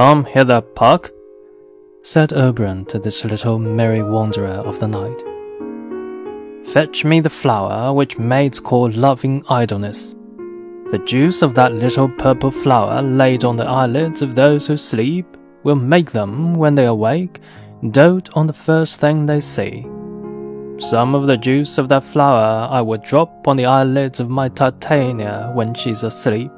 Come 0.00 0.24
hither, 0.24 0.62
Puck, 0.62 1.10
said 2.00 2.32
Oberon 2.32 2.86
to 2.86 2.98
this 2.98 3.22
little 3.22 3.58
merry 3.58 4.02
wanderer 4.02 4.62
of 4.64 4.80
the 4.80 4.88
night. 4.88 5.22
Fetch 6.68 7.04
me 7.04 7.20
the 7.20 7.28
flower 7.28 7.92
which 7.92 8.18
maids 8.18 8.60
call 8.60 8.90
loving 8.92 9.44
idleness. 9.50 10.14
The 10.90 11.02
juice 11.04 11.42
of 11.42 11.54
that 11.56 11.74
little 11.74 12.08
purple 12.08 12.50
flower 12.50 13.02
laid 13.02 13.44
on 13.44 13.56
the 13.56 13.66
eyelids 13.66 14.22
of 14.22 14.34
those 14.34 14.66
who 14.66 14.78
sleep 14.78 15.36
will 15.64 15.76
make 15.76 16.12
them, 16.12 16.54
when 16.54 16.76
they 16.76 16.86
awake, 16.86 17.38
dote 17.90 18.30
on 18.34 18.46
the 18.46 18.54
first 18.54 19.00
thing 19.00 19.26
they 19.26 19.40
see. 19.40 19.82
Some 20.78 21.14
of 21.14 21.26
the 21.26 21.36
juice 21.36 21.76
of 21.76 21.90
that 21.90 22.04
flower 22.04 22.66
I 22.70 22.80
would 22.80 23.02
drop 23.02 23.46
on 23.46 23.58
the 23.58 23.66
eyelids 23.66 24.18
of 24.18 24.30
my 24.30 24.48
Titania 24.48 25.52
when 25.54 25.74
she's 25.74 26.04
asleep 26.04 26.50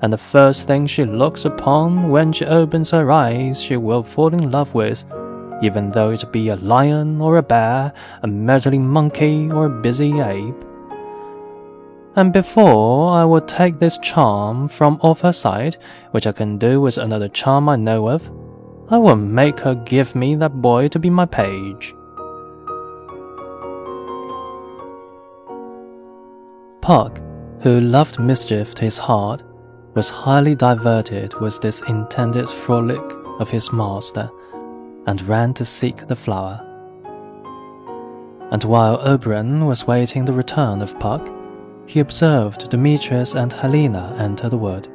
and 0.00 0.12
the 0.12 0.18
first 0.18 0.66
thing 0.66 0.86
she 0.86 1.04
looks 1.04 1.44
upon 1.44 2.10
when 2.10 2.32
she 2.32 2.44
opens 2.44 2.90
her 2.90 3.10
eyes 3.10 3.60
she 3.62 3.76
will 3.76 4.02
fall 4.02 4.32
in 4.32 4.50
love 4.50 4.74
with, 4.74 5.04
even 5.62 5.90
though 5.90 6.10
it 6.10 6.32
be 6.32 6.48
a 6.48 6.56
lion 6.56 7.20
or 7.20 7.36
a 7.36 7.42
bear, 7.42 7.92
a 8.22 8.26
meddling 8.26 8.86
monkey 8.86 9.50
or 9.50 9.66
a 9.66 9.80
busy 9.82 10.20
ape. 10.20 10.64
And 12.14 12.32
before 12.32 13.12
I 13.12 13.24
will 13.24 13.40
take 13.40 13.78
this 13.78 13.98
charm 13.98 14.68
from 14.68 14.98
off 15.02 15.20
her 15.20 15.32
sight, 15.32 15.76
which 16.10 16.26
I 16.26 16.32
can 16.32 16.58
do 16.58 16.80
with 16.80 16.98
another 16.98 17.28
charm 17.28 17.68
I 17.68 17.76
know 17.76 18.08
of, 18.08 18.30
I 18.90 18.98
will 18.98 19.16
make 19.16 19.60
her 19.60 19.74
give 19.74 20.14
me 20.14 20.34
that 20.36 20.62
boy 20.62 20.88
to 20.88 20.98
be 20.98 21.10
my 21.10 21.26
page. 21.26 21.94
Puck, 26.80 27.20
who 27.60 27.80
loved 27.80 28.18
mischief 28.18 28.74
to 28.76 28.84
his 28.84 28.98
heart, 28.98 29.42
was 29.94 30.10
highly 30.10 30.54
diverted 30.54 31.34
with 31.40 31.60
this 31.60 31.82
intended 31.82 32.48
frolic 32.48 33.02
of 33.40 33.50
his 33.50 33.72
master, 33.72 34.30
and 35.06 35.22
ran 35.22 35.54
to 35.54 35.64
seek 35.64 36.06
the 36.06 36.16
flower. 36.16 36.64
And 38.50 38.64
while 38.64 39.00
Oberon 39.06 39.66
was 39.66 39.86
waiting 39.86 40.24
the 40.24 40.32
return 40.32 40.80
of 40.80 40.98
Puck, 40.98 41.28
he 41.86 42.00
observed 42.00 42.68
Demetrius 42.68 43.34
and 43.34 43.52
Helena 43.52 44.14
enter 44.18 44.48
the 44.48 44.58
wood. 44.58 44.88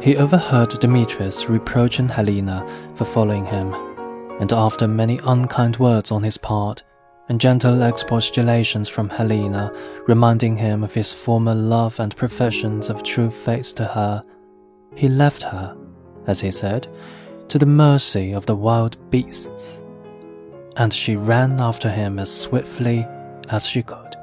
He 0.00 0.16
overheard 0.16 0.70
Demetrius 0.78 1.48
reproaching 1.48 2.08
Helena 2.08 2.66
for 2.94 3.04
following 3.04 3.44
him, 3.46 3.74
and 4.40 4.52
after 4.52 4.86
many 4.86 5.18
unkind 5.24 5.78
words 5.78 6.10
on 6.10 6.22
his 6.22 6.38
part, 6.38 6.84
and 7.28 7.40
gentle 7.40 7.82
expostulations 7.82 8.88
from 8.88 9.08
Helena, 9.08 9.72
reminding 10.06 10.56
him 10.56 10.84
of 10.84 10.94
his 10.94 11.12
former 11.12 11.54
love 11.54 11.98
and 11.98 12.16
professions 12.16 12.88
of 12.88 13.02
true 13.02 13.30
faith 13.30 13.74
to 13.74 13.84
her, 13.84 14.24
he 14.94 15.08
left 15.08 15.42
her, 15.42 15.76
as 16.26 16.40
he 16.40 16.50
said, 16.50 16.86
to 17.48 17.58
the 17.58 17.66
mercy 17.66 18.32
of 18.32 18.46
the 18.46 18.56
wild 18.56 19.10
beasts, 19.10 19.82
and 20.76 20.92
she 20.92 21.16
ran 21.16 21.60
after 21.60 21.90
him 21.90 22.18
as 22.18 22.34
swiftly 22.34 23.06
as 23.48 23.66
she 23.66 23.82
could. 23.82 24.16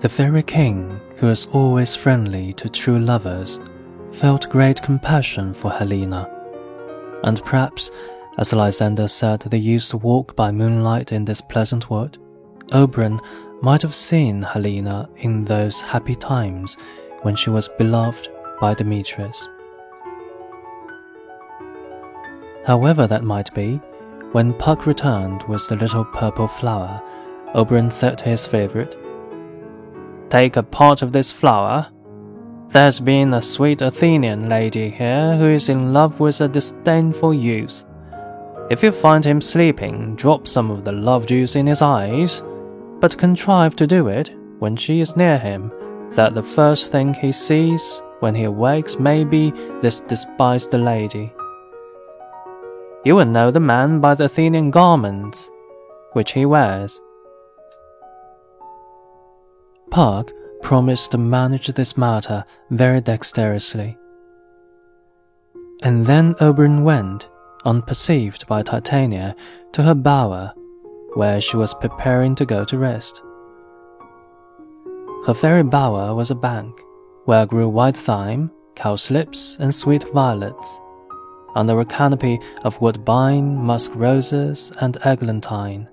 The 0.00 0.08
fairy 0.08 0.44
king, 0.44 1.00
who 1.16 1.26
was 1.26 1.46
always 1.46 1.94
friendly 1.94 2.52
to 2.54 2.68
true 2.68 2.98
lovers, 2.98 3.58
felt 4.12 4.48
great 4.48 4.80
compassion 4.80 5.52
for 5.52 5.70
Helena, 5.70 6.30
and 7.24 7.44
perhaps 7.44 7.90
as 8.38 8.52
Lysander 8.52 9.08
said 9.08 9.40
they 9.40 9.58
used 9.58 9.90
to 9.90 9.96
walk 9.96 10.36
by 10.36 10.52
moonlight 10.52 11.10
in 11.12 11.24
this 11.24 11.40
pleasant 11.40 11.90
wood, 11.90 12.18
Oberon 12.72 13.20
might 13.60 13.82
have 13.82 13.94
seen 13.94 14.42
Helena 14.42 15.08
in 15.16 15.44
those 15.44 15.80
happy 15.80 16.14
times 16.14 16.76
when 17.22 17.34
she 17.34 17.50
was 17.50 17.68
beloved 17.68 18.28
by 18.60 18.74
Demetrius. 18.74 19.48
However 22.64 23.06
that 23.06 23.24
might 23.24 23.52
be, 23.54 23.80
when 24.32 24.54
Puck 24.54 24.86
returned 24.86 25.42
with 25.44 25.66
the 25.68 25.76
little 25.76 26.04
purple 26.04 26.46
flower, 26.46 27.02
Oberon 27.54 27.90
said 27.90 28.18
to 28.18 28.26
his 28.26 28.46
favorite, 28.46 28.96
Take 30.30 30.56
a 30.56 30.62
part 30.62 31.02
of 31.02 31.12
this 31.12 31.32
flower. 31.32 31.88
There's 32.68 33.00
been 33.00 33.32
a 33.32 33.40
sweet 33.40 33.80
Athenian 33.80 34.48
lady 34.48 34.90
here 34.90 35.34
who 35.36 35.48
is 35.48 35.70
in 35.70 35.94
love 35.94 36.20
with 36.20 36.42
a 36.42 36.48
disdainful 36.48 37.32
youth. 37.32 37.84
If 38.70 38.82
you 38.82 38.92
find 38.92 39.24
him 39.24 39.40
sleeping, 39.40 40.14
drop 40.16 40.46
some 40.46 40.70
of 40.70 40.84
the 40.84 40.92
love 40.92 41.26
juice 41.26 41.56
in 41.56 41.66
his 41.66 41.80
eyes, 41.80 42.42
but 43.00 43.16
contrive 43.16 43.74
to 43.76 43.86
do 43.86 44.08
it 44.08 44.30
when 44.58 44.76
she 44.76 45.00
is 45.00 45.16
near 45.16 45.38
him, 45.38 45.72
that 46.10 46.34
the 46.34 46.42
first 46.42 46.92
thing 46.92 47.14
he 47.14 47.32
sees 47.32 48.02
when 48.20 48.34
he 48.34 48.44
awakes 48.44 48.98
may 48.98 49.24
be 49.24 49.52
this 49.80 50.00
despised 50.00 50.74
lady. 50.74 51.32
You 53.04 53.16
will 53.16 53.24
know 53.24 53.50
the 53.50 53.60
man 53.60 54.00
by 54.00 54.14
the 54.14 54.24
Athenian 54.24 54.70
garments 54.70 55.50
which 56.12 56.32
he 56.32 56.44
wears. 56.44 57.00
Puck 59.90 60.30
promised 60.62 61.12
to 61.12 61.18
manage 61.18 61.68
this 61.68 61.96
matter 61.96 62.44
very 62.70 63.00
dexterously. 63.00 63.96
And 65.82 66.04
then 66.04 66.34
Oberon 66.40 66.84
went 66.84 67.28
unperceived 67.64 68.46
by 68.46 68.62
Titania, 68.62 69.34
to 69.72 69.82
her 69.82 69.94
bower, 69.94 70.52
where 71.14 71.40
she 71.40 71.56
was 71.56 71.74
preparing 71.74 72.34
to 72.36 72.46
go 72.46 72.64
to 72.64 72.78
rest. 72.78 73.22
Her 75.26 75.34
fairy 75.34 75.64
bower 75.64 76.14
was 76.14 76.30
a 76.30 76.34
bank, 76.34 76.80
where 77.24 77.46
grew 77.46 77.68
white 77.68 77.96
thyme, 77.96 78.50
cowslips, 78.76 79.56
and 79.60 79.74
sweet 79.74 80.04
violets, 80.14 80.80
under 81.54 81.80
a 81.80 81.84
canopy 81.84 82.38
of 82.62 82.80
woodbine, 82.80 83.56
musk 83.56 83.92
roses, 83.94 84.72
and 84.80 84.96
eglantine. 85.04 85.88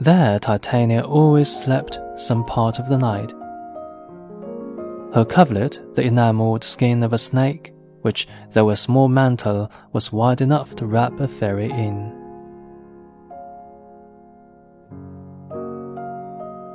There 0.00 0.38
Titania 0.38 1.02
always 1.02 1.54
slept 1.54 2.00
some 2.16 2.44
part 2.44 2.78
of 2.78 2.88
the 2.88 2.98
night. 2.98 3.32
Her 5.14 5.24
coverlet, 5.24 5.94
the 5.94 6.02
enamelled 6.02 6.64
skin 6.64 7.02
of 7.02 7.12
a 7.12 7.18
snake, 7.18 7.71
which, 8.02 8.28
though 8.52 8.70
a 8.70 8.76
small 8.76 9.08
mantle, 9.08 9.70
was 9.92 10.12
wide 10.12 10.40
enough 10.40 10.76
to 10.76 10.86
wrap 10.86 11.18
a 11.20 11.26
fairy 11.26 11.70
in. 11.70 12.12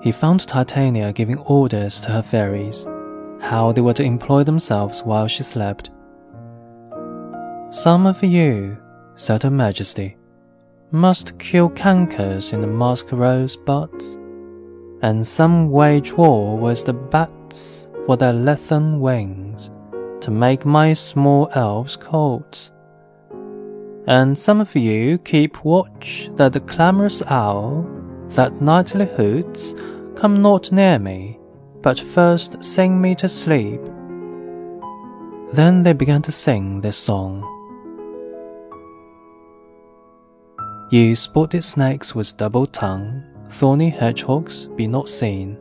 He 0.01 0.11
found 0.11 0.47
Titania 0.47 1.11
giving 1.13 1.37
orders 1.39 1.99
to 2.01 2.11
her 2.11 2.21
fairies, 2.21 2.87
how 3.41 3.71
they 3.71 3.81
were 3.81 3.93
to 3.93 4.03
employ 4.03 4.43
themselves 4.43 5.03
while 5.03 5.27
she 5.27 5.43
slept. 5.43 5.91
Some 7.69 8.05
of 8.05 8.23
you, 8.23 8.77
said 9.15 9.43
Her 9.43 9.51
Majesty, 9.51 10.15
must 10.91 11.37
kill 11.37 11.69
cankers 11.69 12.53
in 12.53 12.61
the 12.61 12.67
musk 12.67 13.11
rose 13.11 13.57
buds, 13.57 14.15
and 15.01 15.27
some 15.27 15.69
wage 15.69 16.13
war 16.13 16.57
with 16.57 16.85
the 16.85 16.93
bats 16.93 17.89
for 18.05 18.15
their 18.15 18.31
leathern 18.31 19.01
wings 19.01 19.69
to 20.21 20.31
make 20.31 20.65
my 20.65 20.93
small 20.93 21.49
elves 21.53 21.95
coats. 21.95 22.71
And 24.07 24.37
some 24.37 24.61
of 24.61 24.75
you 24.75 25.17
keep 25.17 25.65
watch 25.65 26.29
that 26.35 26.53
the 26.53 26.61
clamorous 26.61 27.21
owl, 27.23 27.85
that 28.29 28.61
nightly 28.61 29.05
hoots, 29.05 29.75
come 30.15 30.41
not 30.41 30.71
near 30.71 30.97
me, 30.97 31.39
but 31.81 31.99
first 31.99 32.63
sing 32.63 33.01
me 33.01 33.15
to 33.15 33.27
sleep. 33.27 33.81
Then 35.53 35.83
they 35.83 35.93
began 35.93 36.21
to 36.23 36.31
sing 36.31 36.81
this 36.81 36.97
song. 36.97 37.43
You 40.89 41.15
spotted 41.15 41.63
snakes 41.63 42.15
with 42.15 42.37
double 42.37 42.65
tongue, 42.65 43.23
thorny 43.49 43.89
hedgehogs 43.89 44.67
be 44.67 44.87
not 44.87 45.09
seen, 45.09 45.57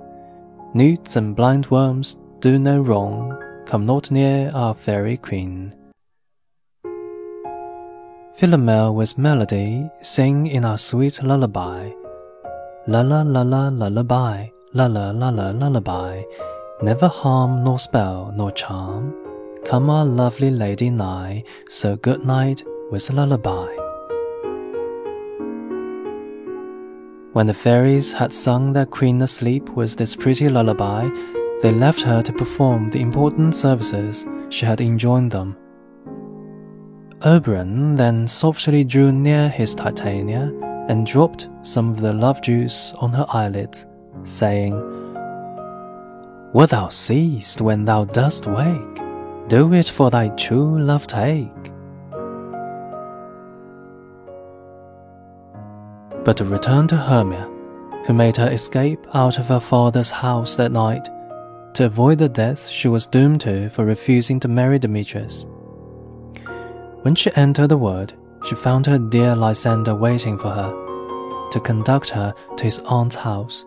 newts 0.72 1.16
and 1.16 1.34
blind 1.34 1.68
worms 1.70 2.16
do 2.38 2.60
no 2.60 2.80
wrong, 2.80 3.35
come 3.66 3.84
not 3.84 4.10
near 4.10 4.50
our 4.54 4.74
fairy 4.74 5.16
queen. 5.16 5.74
Philomel 8.38 8.94
with 8.94 9.18
melody 9.18 9.90
sing 10.02 10.46
in 10.46 10.64
our 10.64 10.78
sweet 10.78 11.22
lullaby. 11.22 11.90
La 12.86 13.00
la 13.00 13.22
la 13.22 13.42
la 13.42 13.68
lullaby, 13.68 14.46
la 14.72 14.86
la 14.86 15.10
la 15.10 15.30
la 15.30 15.50
lullaby. 15.50 16.22
Never 16.82 17.08
harm 17.08 17.64
nor 17.64 17.78
spell 17.78 18.32
nor 18.36 18.52
charm. 18.52 19.14
Come 19.64 19.90
our 19.90 20.04
lovely 20.04 20.50
lady 20.50 20.90
nigh, 20.90 21.42
so 21.68 21.96
good 21.96 22.24
night 22.24 22.62
with 22.90 23.10
lullaby. 23.10 23.66
When 27.32 27.46
the 27.46 27.54
fairies 27.54 28.12
had 28.12 28.32
sung 28.32 28.72
their 28.72 28.86
queen 28.86 29.20
asleep 29.22 29.68
with 29.70 29.96
this 29.96 30.14
pretty 30.14 30.48
lullaby, 30.48 31.08
they 31.62 31.72
left 31.72 32.02
her 32.02 32.22
to 32.22 32.32
perform 32.32 32.90
the 32.90 33.00
important 33.00 33.54
services 33.54 34.26
she 34.50 34.66
had 34.66 34.80
enjoined 34.80 35.30
them. 35.30 35.56
Oberon 37.22 37.96
then 37.96 38.28
softly 38.28 38.84
drew 38.84 39.10
near 39.10 39.48
his 39.48 39.74
Titania 39.74 40.52
and 40.88 41.06
dropped 41.06 41.48
some 41.62 41.90
of 41.90 42.00
the 42.00 42.12
love 42.12 42.42
juice 42.42 42.92
on 42.98 43.12
her 43.12 43.26
eyelids, 43.30 43.86
saying, 44.24 44.74
What 46.52 46.70
thou 46.70 46.88
seest 46.88 47.60
when 47.60 47.84
thou 47.84 48.04
dost 48.04 48.46
wake, 48.46 49.00
do 49.48 49.72
it 49.72 49.88
for 49.88 50.10
thy 50.10 50.28
true 50.30 50.78
love 50.78 51.06
take. 51.06 51.50
But 56.22 56.36
to 56.36 56.44
return 56.44 56.86
to 56.88 56.96
Hermia, 56.96 57.48
who 58.06 58.12
made 58.12 58.36
her 58.36 58.50
escape 58.50 59.00
out 59.14 59.38
of 59.38 59.48
her 59.48 59.60
father's 59.60 60.10
house 60.10 60.54
that 60.56 60.70
night 60.70 61.08
to 61.76 61.84
avoid 61.84 62.16
the 62.16 62.28
death 62.28 62.68
she 62.68 62.88
was 62.88 63.06
doomed 63.06 63.42
to 63.42 63.68
for 63.68 63.84
refusing 63.84 64.40
to 64.40 64.48
marry 64.48 64.78
Demetrius. 64.78 65.44
When 67.02 67.14
she 67.14 67.30
entered 67.36 67.68
the 67.68 67.76
wood, 67.76 68.14
she 68.48 68.54
found 68.54 68.86
her 68.86 68.98
dear 68.98 69.36
Lysander 69.36 69.94
waiting 69.94 70.38
for 70.38 70.48
her 70.48 70.70
to 71.50 71.60
conduct 71.60 72.08
her 72.10 72.34
to 72.56 72.64
his 72.64 72.78
aunt's 72.80 73.16
house. 73.16 73.66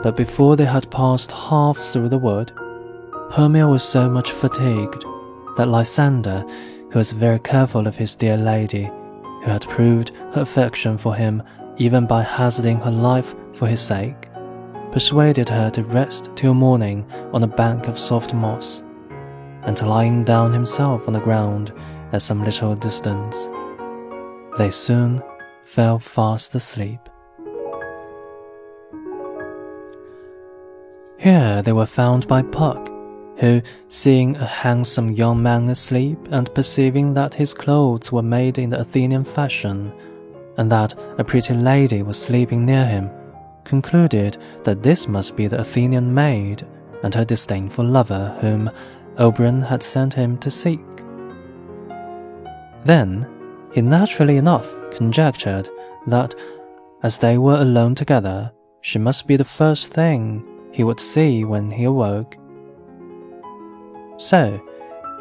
But 0.00 0.16
before 0.16 0.54
they 0.54 0.64
had 0.64 0.90
passed 0.92 1.32
half 1.32 1.78
through 1.78 2.10
the 2.10 2.18
wood, 2.18 2.52
Hermia 3.32 3.66
was 3.66 3.82
so 3.82 4.08
much 4.08 4.30
fatigued 4.30 5.04
that 5.56 5.66
Lysander, 5.66 6.44
who 6.92 6.98
was 7.00 7.10
very 7.10 7.40
careful 7.40 7.88
of 7.88 7.96
his 7.96 8.14
dear 8.14 8.36
lady, 8.36 8.84
who 9.42 9.50
had 9.50 9.68
proved 9.68 10.10
her 10.34 10.42
affection 10.42 10.98
for 10.98 11.16
him 11.16 11.42
even 11.78 12.06
by 12.06 12.22
hazarding 12.22 12.78
her 12.78 12.92
life 12.92 13.34
for 13.54 13.66
his 13.66 13.80
sake, 13.80 14.23
persuaded 14.94 15.48
her 15.48 15.68
to 15.70 15.82
rest 15.82 16.30
till 16.36 16.54
morning 16.54 17.04
on 17.32 17.42
a 17.42 17.48
bank 17.48 17.88
of 17.88 17.98
soft 17.98 18.32
moss, 18.32 18.80
and 19.64 19.82
lying 19.82 20.22
down 20.22 20.52
himself 20.52 21.08
on 21.08 21.14
the 21.14 21.18
ground 21.18 21.72
at 22.12 22.22
some 22.22 22.44
little 22.44 22.76
distance. 22.76 23.50
They 24.56 24.70
soon 24.70 25.20
fell 25.64 25.98
fast 25.98 26.54
asleep. 26.54 27.00
Here 31.18 31.60
they 31.62 31.72
were 31.72 31.86
found 31.86 32.28
by 32.28 32.42
Puck, 32.42 32.88
who, 33.38 33.62
seeing 33.88 34.36
a 34.36 34.46
handsome 34.46 35.10
young 35.10 35.42
man 35.42 35.68
asleep 35.70 36.20
and 36.30 36.54
perceiving 36.54 37.14
that 37.14 37.34
his 37.34 37.52
clothes 37.52 38.12
were 38.12 38.22
made 38.22 38.58
in 38.60 38.70
the 38.70 38.78
Athenian 38.78 39.24
fashion, 39.24 39.92
and 40.56 40.70
that 40.70 40.94
a 41.18 41.24
pretty 41.24 41.54
lady 41.54 42.02
was 42.02 42.16
sleeping 42.16 42.64
near 42.64 42.86
him, 42.86 43.10
concluded 43.64 44.36
that 44.64 44.82
this 44.82 45.08
must 45.08 45.36
be 45.36 45.46
the 45.46 45.60
Athenian 45.60 46.12
maid 46.12 46.66
and 47.02 47.14
her 47.14 47.24
disdainful 47.24 47.84
lover 47.84 48.36
whom 48.40 48.70
Oberon 49.18 49.62
had 49.62 49.82
sent 49.82 50.14
him 50.14 50.38
to 50.38 50.50
seek. 50.50 50.80
Then 52.84 53.28
he 53.72 53.80
naturally 53.80 54.36
enough 54.36 54.74
conjectured 54.90 55.68
that, 56.06 56.34
as 57.02 57.18
they 57.18 57.38
were 57.38 57.60
alone 57.60 57.94
together, 57.94 58.52
she 58.80 58.98
must 58.98 59.26
be 59.26 59.36
the 59.36 59.44
first 59.44 59.90
thing 59.90 60.44
he 60.72 60.84
would 60.84 61.00
see 61.00 61.44
when 61.44 61.70
he 61.70 61.84
awoke. 61.84 62.36
So, 64.16 64.60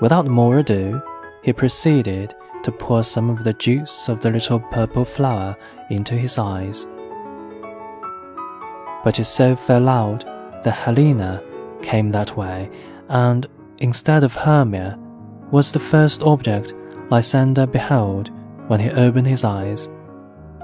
without 0.01 0.27
more 0.27 0.59
ado, 0.59 1.01
he 1.43 1.53
proceeded 1.53 2.33
to 2.63 2.71
pour 2.71 3.03
some 3.03 3.29
of 3.29 3.43
the 3.43 3.53
juice 3.53 4.07
of 4.07 4.21
the 4.21 4.31
little 4.31 4.59
purple 4.59 5.05
flower 5.05 5.57
into 5.89 6.15
his 6.15 6.37
eyes 6.37 6.87
but 9.03 9.19
it 9.19 9.25
so 9.25 9.55
fell 9.55 9.89
out 9.89 10.25
that 10.63 10.71
Helena 10.71 11.41
came 11.81 12.11
that 12.11 12.37
way, 12.37 12.69
and 13.09 13.47
instead 13.79 14.23
of 14.23 14.35
Hermia, 14.35 14.97
was 15.51 15.71
the 15.71 15.79
first 15.79 16.23
object 16.23 16.73
Lysander 17.09 17.67
beheld 17.67 18.31
when 18.67 18.79
he 18.79 18.89
opened 18.89 19.27
his 19.27 19.43
eyes. 19.43 19.89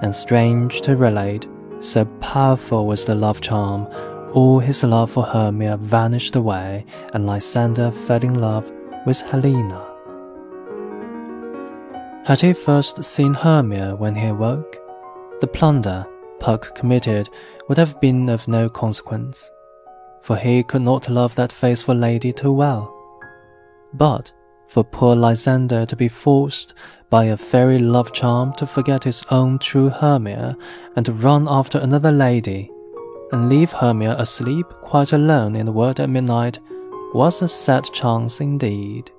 And 0.01 0.15
strange 0.15 0.81
to 0.81 0.95
relate, 0.95 1.47
so 1.79 2.05
powerful 2.21 2.87
was 2.87 3.05
the 3.05 3.15
love 3.15 3.41
charm, 3.41 3.87
all 4.33 4.59
his 4.59 4.83
love 4.83 5.11
for 5.11 5.23
Hermia 5.23 5.77
vanished 5.77 6.35
away, 6.35 6.85
and 7.13 7.27
Lysander 7.27 7.91
fell 7.91 8.23
in 8.23 8.35
love 8.35 8.71
with 9.05 9.21
Helena. 9.21 9.85
Had 12.25 12.41
he 12.41 12.53
first 12.53 13.03
seen 13.03 13.33
Hermia 13.33 13.95
when 13.95 14.15
he 14.15 14.27
awoke, 14.27 14.77
the 15.41 15.47
plunder 15.47 16.05
Puck 16.39 16.75
committed 16.75 17.29
would 17.67 17.77
have 17.77 17.99
been 17.99 18.29
of 18.29 18.47
no 18.47 18.69
consequence, 18.69 19.51
for 20.21 20.37
he 20.37 20.63
could 20.63 20.81
not 20.81 21.09
love 21.09 21.35
that 21.35 21.51
faithful 21.51 21.95
lady 21.95 22.33
too 22.33 22.51
well. 22.51 22.95
But 23.93 24.31
for 24.67 24.83
poor 24.83 25.15
Lysander 25.15 25.85
to 25.85 25.95
be 25.95 26.07
forced 26.07 26.73
by 27.09 27.25
a 27.25 27.37
fairy 27.37 27.79
love 27.79 28.13
charm 28.13 28.53
to 28.53 28.65
forget 28.65 29.03
his 29.03 29.23
own 29.31 29.57
true 29.57 29.89
Hermia 29.89 30.55
and 30.95 31.05
to 31.05 31.13
run 31.13 31.47
after 31.49 31.79
another 31.79 32.11
lady, 32.11 32.71
and 33.31 33.49
leave 33.49 33.71
Hermia 33.71 34.15
asleep 34.17 34.67
quite 34.81 35.11
alone 35.11 35.55
in 35.55 35.65
the 35.65 35.71
wood 35.71 35.99
at 35.99 36.09
midnight, 36.09 36.59
was 37.13 37.41
a 37.41 37.47
sad 37.47 37.85
chance 37.91 38.39
indeed. 38.39 39.11